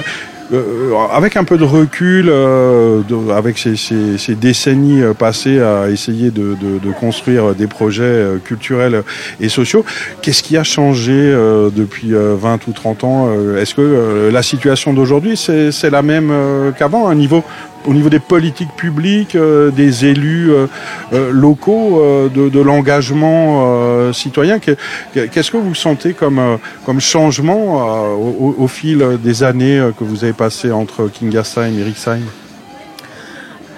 [1.12, 3.02] avec un peu de recul, euh,
[3.34, 6.54] avec ces, décennies euh, passées à essayer de,
[6.98, 9.02] construire des projets culturels
[9.40, 9.84] et sociaux,
[10.22, 11.32] qu'est-ce qui a changé
[11.74, 16.32] depuis 20 ou 30 ans Est-ce que la situation d'aujourd'hui, c'est la même
[16.78, 17.42] qu'avant, un niveau
[17.86, 20.66] au niveau des politiques publiques, euh, des élus euh,
[21.12, 22.02] euh, locaux,
[22.34, 24.58] de, l'engagement citoyen.
[24.58, 30.72] Qu'est-ce que vous sentez comme, comme changement au, fil des années que vous avez passées
[30.72, 32.22] entre Kingasheim et Rixheim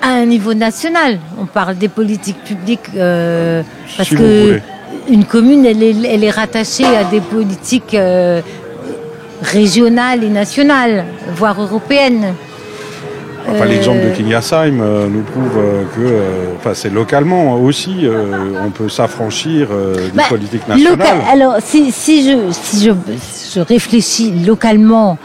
[0.03, 4.61] À un niveau national, on parle des politiques publiques parce que
[5.09, 7.97] une commune, elle est, elle est, rattachée à des politiques
[9.43, 12.35] régionales et nationales, voire européennes.
[13.49, 18.07] Enfin, l'exemple de Kingasheim euh, nous prouve euh, que, euh, enfin, c'est localement aussi,
[18.65, 21.07] on peut s'affranchir des bah, politiques nationales.
[21.31, 22.91] alors, si, si, je, si je,
[23.55, 25.19] je réfléchis localement,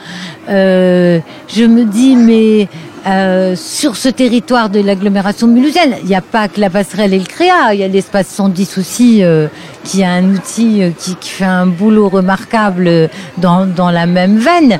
[0.47, 2.67] je me dis, mais
[3.07, 7.19] euh, sur ce territoire de l'agglomération mulhouse, il n'y a pas que la passerelle et
[7.19, 9.47] le créa, il y a l'espace 110 aussi, euh,
[9.83, 13.09] qui a un outil euh, qui, qui, fait un boulot remarquable
[13.39, 14.79] dans, dans la même veine.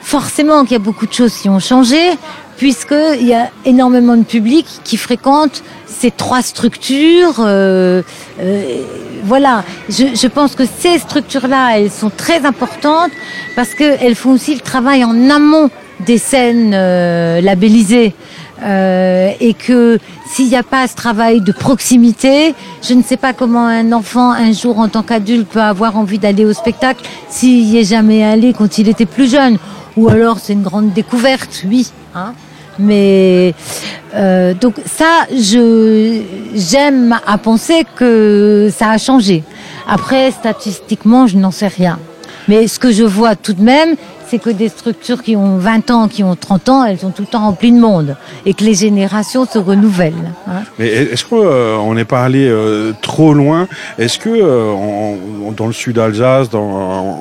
[0.00, 1.98] forcément qu'il y a beaucoup de choses qui ont changé,
[2.56, 7.46] puisqu'il y a énormément de public qui fréquente ces trois structures.
[9.24, 13.12] voilà, je, je, pense que ces structures-là, elles sont très importantes
[13.54, 18.14] parce qu'elles font aussi le travail en amont des scènes euh, labellisées.
[18.64, 23.32] Euh, et que s'il n'y a pas ce travail de proximité, je ne sais pas
[23.32, 27.64] comment un enfant un jour en tant qu'adulte peut avoir envie d'aller au spectacle s'il
[27.64, 29.58] n'y est jamais allé quand il était plus jeune.
[29.96, 31.88] Ou alors c'est une grande découverte, oui.
[32.14, 32.34] Hein.
[32.78, 33.52] Mais
[34.14, 36.20] euh, donc ça, je
[36.54, 39.42] j'aime à penser que ça a changé.
[39.88, 41.98] Après, statistiquement, je n'en sais rien.
[42.48, 43.96] Mais ce que je vois tout de même,
[44.32, 47.20] c'est que des structures qui ont 20 ans, qui ont 30 ans, elles sont tout
[47.20, 48.16] le temps remplies de monde
[48.46, 50.32] et que les générations se renouvellent.
[50.48, 50.62] Hein.
[50.78, 52.50] Mais est-ce qu'on n'est pas allé
[53.02, 53.68] trop loin?
[53.98, 54.30] Est-ce que
[55.54, 56.62] dans le sud Alsace, dans,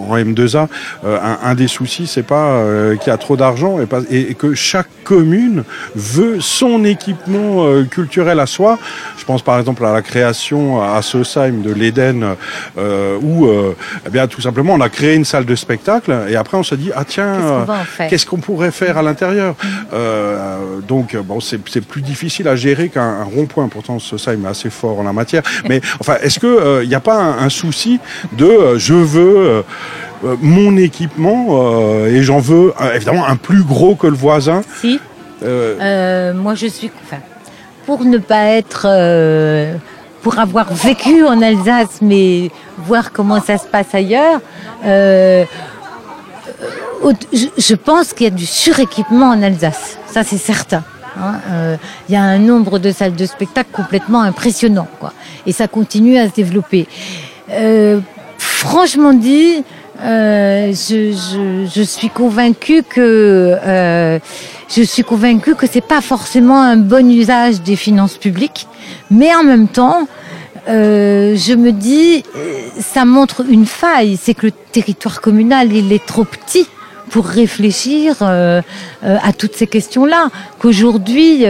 [0.09, 0.67] en M2A,
[1.03, 2.63] un, des soucis, c'est pas
[3.01, 3.75] qu'il y a trop d'argent
[4.09, 8.79] et, que chaque commune veut son équipement culturel à soi?
[9.17, 12.37] Je pense par exemple à la création à Sosheim de l'Éden,
[12.77, 13.49] où
[14.05, 16.75] eh bien tout simplement on a créé une salle de spectacle et après on se
[16.75, 17.65] dit tiens
[18.09, 19.55] qu'est-ce qu'on pourrait faire à l'intérieur?
[19.93, 23.67] Euh, donc bon c'est plus difficile à gérer qu'un rond-point.
[23.67, 25.43] Pourtant ce ça il est assez fort en la matière.
[25.69, 27.99] Mais enfin est-ce que il n'y a pas un, souci
[28.33, 29.63] de euh, je veux
[30.23, 34.61] euh, mon équipement et j'en veux évidemment un plus gros que le voisin?
[34.79, 34.99] Si.
[35.41, 37.21] Moi je suis enfin,
[37.85, 38.87] pour ne pas être
[40.21, 44.39] pour avoir vécu en Alsace, mais voir comment ça se passe ailleurs,
[44.85, 45.45] euh, euh,
[47.03, 49.97] je pense qu'il y a du suréquipement en Alsace.
[50.07, 50.83] Ça, c'est certain.
[51.19, 51.35] Hein.
[51.49, 55.13] Euh, il y a un nombre de salles de spectacle complètement impressionnant, quoi.
[55.45, 56.87] Et ça continue à se développer.
[58.37, 59.63] franchement dit,
[60.03, 63.57] je, je, suis convaincue que
[64.73, 68.67] je suis convaincue que c'est pas forcément un bon usage des finances publiques,
[69.09, 70.07] mais en même temps,
[70.69, 72.23] euh, je me dis,
[72.79, 76.67] ça montre une faille, c'est que le territoire communal, il est trop petit
[77.11, 78.61] pour réfléchir euh,
[79.03, 80.29] euh, à toutes ces questions-là.
[80.59, 81.45] Qu'aujourd'hui,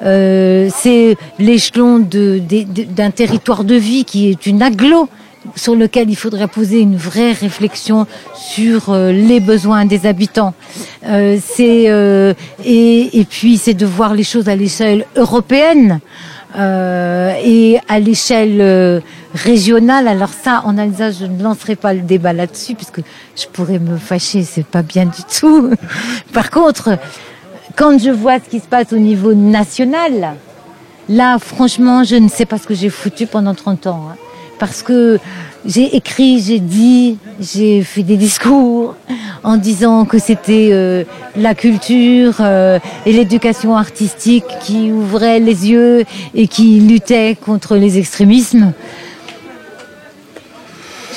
[0.00, 5.08] c'est l'échelon d'un territoire de vie qui est une aglo
[5.56, 10.54] sur lequel il faudrait poser une vraie réflexion sur euh, les besoins des habitants.
[11.06, 16.00] Euh, c'est euh, et, et, puis c'est de voir les choses à l'échelle européenne
[16.56, 19.02] et à l'échelle
[19.34, 20.08] régionale.
[20.08, 23.00] Alors ça, en Alsace, je ne lancerai pas le débat là-dessus puisque
[23.36, 24.42] je pourrais me fâcher.
[24.42, 25.70] C'est pas bien du tout.
[26.32, 26.98] Par contre,
[27.76, 30.36] quand je vois ce qui se passe au niveau national,
[31.08, 34.08] là, franchement, je ne sais pas ce que j'ai foutu pendant 30 ans.
[34.10, 34.16] Hein
[34.58, 35.18] parce que
[35.66, 38.94] j'ai écrit, j'ai dit, j'ai fait des discours
[39.42, 41.04] en disant que c'était euh,
[41.36, 47.98] la culture euh, et l'éducation artistique qui ouvraient les yeux et qui luttaient contre les
[47.98, 48.72] extrémismes.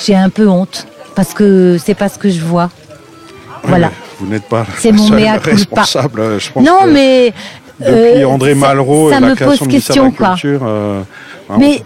[0.06, 2.69] J'ai un peu honte parce que c'est pas ce que je vois.
[3.63, 3.91] Voilà.
[4.19, 6.65] Vous n'êtes pas c'est mon responsable, je pense.
[6.65, 7.34] Non, mais
[7.80, 10.62] depuis euh, André Malraux et la création pose question, de la Culture,
[11.57, 11.83] mais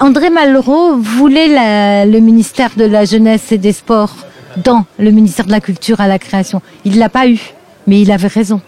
[0.00, 4.14] André Malraux voulait le ministère de la Jeunesse et des Sports
[4.56, 6.60] dans le ministère de la Culture à la création.
[6.84, 7.40] Il l'a pas eu,
[7.86, 8.60] mais il avait raison.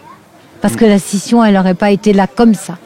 [0.61, 2.77] Parce que la scission, elle n'aurait pas été là comme ça.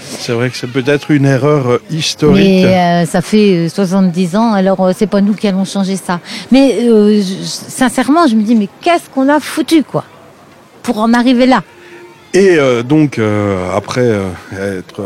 [0.00, 2.44] C'est vrai que c'est peut-être une erreur euh, historique.
[2.44, 6.20] Mais euh, ça fait 70 euh, ans, alors c'est pas nous qui allons changer ça.
[6.50, 6.78] Mais
[7.44, 10.04] sincèrement, je me dis, mais qu'est-ce qu'on a foutu, quoi,
[10.82, 11.62] pour en arriver là?
[12.34, 14.28] Et euh, donc, euh, après euh,
[14.76, 15.02] être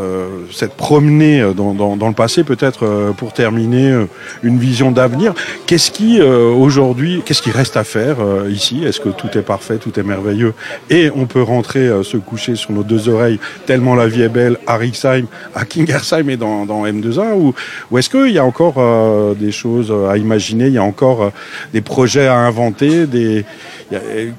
[0.51, 4.05] s'être promené dans, dans, dans, le passé, peut-être pour terminer,
[4.43, 5.33] une vision d'avenir,
[5.65, 8.17] qu'est-ce qui aujourd'hui, qu'est-ce qui reste à faire
[8.49, 8.83] ici?
[8.83, 10.53] Est-ce que tout est parfait, tout est merveilleux?
[10.89, 14.57] Et on peut rentrer se coucher sur nos deux oreilles tellement la vie est belle
[14.67, 17.53] à Rixheim, à Kingersheim et dans, dans M2A Ou,
[17.89, 20.67] ou est-ce qu'il y a encore des choses à imaginer?
[20.67, 21.31] Il y a encore
[21.73, 23.45] des projets à inventer des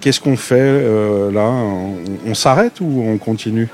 [0.01, 1.51] Qu'est-ce qu'on fait euh, là?
[2.27, 2.74] On, s'arrête?
[2.81, 3.69] Ou on continue?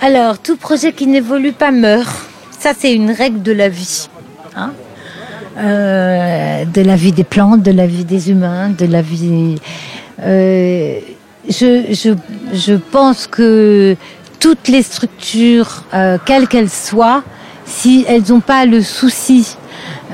[0.00, 2.14] Alors, tout projet qui n'évolue pas meurt.
[2.58, 4.08] Ça, c'est une règle de la vie.
[4.54, 4.72] Hein.
[5.58, 9.56] Euh, de la vie des plantes, de la vie des humains, de la vie.
[10.22, 11.00] Euh,
[11.48, 13.96] je, pense que
[14.40, 15.84] toutes les structures,
[16.26, 17.22] quelles qu'elles soient,
[17.64, 19.56] si elles n'ont pas le souci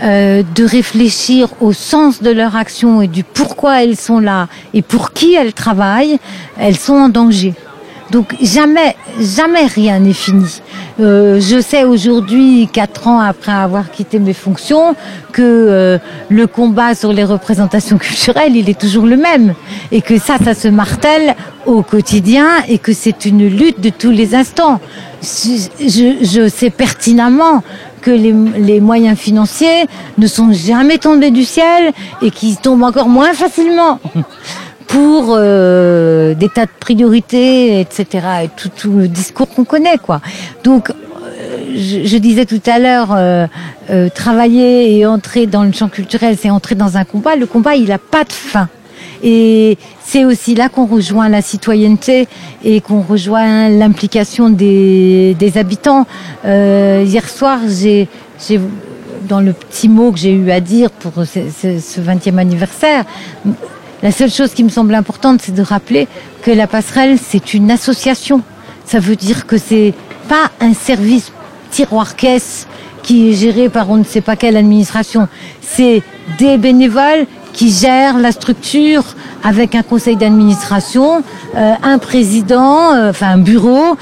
[0.03, 4.83] euh, de réfléchir au sens de leur action et du pourquoi elles sont là et
[4.83, 6.19] pour qui elles travaillent,
[6.59, 7.55] elles sont en danger.
[8.11, 10.61] Donc jamais, jamais rien n'est fini.
[11.01, 14.95] Euh, je sais aujourd'hui, quatre ans après avoir quitté mes fonctions,
[15.33, 19.55] que euh, le combat sur les représentations culturelles, il est toujours le même,
[19.91, 21.35] et que ça, ça se martèle
[21.65, 24.81] au quotidien, et que c'est une lutte de tous les instants.
[25.23, 27.63] Je, je sais pertinemment
[28.03, 29.87] que les, moyens financiers
[30.19, 34.01] ne sont jamais tombés du ciel et qui tombent encore moins facilement
[34.89, 38.27] pour euh, des tas de priorités, etc.
[38.45, 40.21] Et tout, le discours qu'on connaît, quoi.
[40.65, 40.95] Donc, euh,
[41.75, 43.47] je, disais tout à l'heure, euh,
[44.15, 47.37] travailler et entrer dans le champ culturel, c'est entrer dans un combat.
[47.37, 48.69] Le combat, il n'a pas de fin.
[49.23, 49.79] Et
[50.13, 52.29] c'est aussi là qu'on rejoint la citoyenneté
[52.63, 56.07] et qu'on rejoint l'implication des, habitants.
[56.45, 58.09] Euh, hier soir, j'ai,
[59.27, 63.07] dans le petit mot que j'ai eu à dire pour ce, 20e anniversaire,
[64.03, 66.09] La seule chose qui me semble importante, c'est de rappeler
[66.43, 68.43] que la passerelle, c'est une association.
[68.85, 69.95] Ça veut dire que c'est
[70.29, 71.33] pas un service
[71.71, 72.67] tiroir-caisse
[73.03, 75.27] qui est géré par on ne sait pas quelle administration.
[75.63, 76.03] C'est
[76.39, 79.05] des bénévoles qui gèrent la structure
[79.45, 81.23] avec un conseil d'administration,
[81.57, 83.97] euh, un président, euh, enfin un bureau,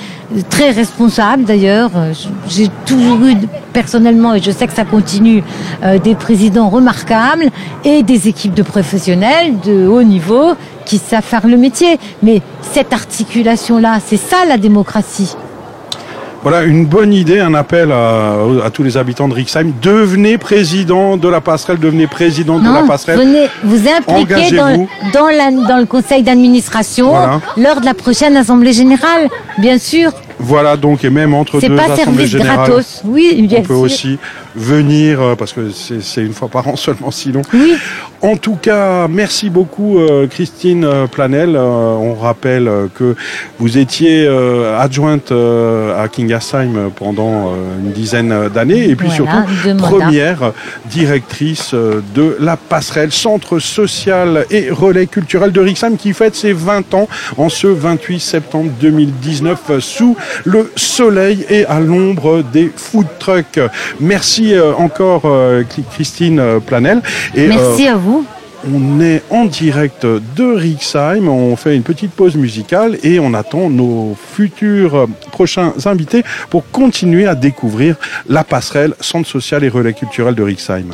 [0.49, 1.91] très responsable d'ailleurs.
[1.97, 2.13] Euh,
[2.49, 3.37] j'ai toujours eu
[3.73, 5.45] personnellement, et je sais que ça continue,
[6.03, 7.51] des présidents remarquables
[7.85, 11.99] et des équipes de professionnels de haut niveau qui savent faire le métier.
[12.23, 12.43] Mais
[12.73, 15.37] cette articulation-là, c'est ça la démocratie.
[16.43, 19.73] Voilà une bonne idée, un appel à, tous les habitants de Rixheim.
[19.83, 23.19] Devenez président de la passerelle, devenez président de la passerelle.
[23.19, 27.13] Venez vous impliquer dans, dans, dans, le conseil d'administration
[27.59, 29.29] lors de la prochaine assemblée générale,
[29.59, 30.13] bien sûr.
[30.39, 33.03] Voilà donc et même entre deux pas assemblées générales, gratos.
[33.05, 34.19] Oui, on peut aussi
[34.55, 37.43] venir euh, parce que c'est une fois par an seulement sinon.
[37.53, 37.75] Oui.
[38.23, 41.57] En tout cas, merci beaucoup euh, Christine euh, Planel.
[41.57, 43.17] on rappelle que
[43.59, 44.29] vous étiez
[44.79, 49.45] adjointe à Kingersheim pendant une dizaine d'années et puis surtout
[49.79, 50.53] première
[50.87, 56.95] directrice de la passerelle Centre social et relais culturel de Rixheim qui fête ses 20
[56.95, 63.61] ans en ce 28 septembre 2019 sous le soleil et à l'ombre des food trucks.
[64.01, 65.63] Merci euh, encore euh,
[65.93, 67.03] Christine euh, Planel.
[67.35, 68.25] Et, Merci à vous.
[68.71, 73.71] On est en direct de Rixheim, on fait une petite pause musicale et on attend
[73.71, 77.97] nos futurs prochains invités pour continuer à découvrir
[78.29, 80.91] la passerelle Centre social et relais culturel de Rixheim.